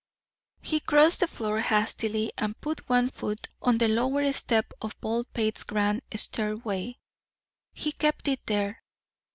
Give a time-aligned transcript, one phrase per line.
[0.63, 5.61] He crossed the floor hastily, and put one foot on the lower step of Baldpate's
[5.61, 6.97] grand stairway.
[7.71, 8.81] He kept it there.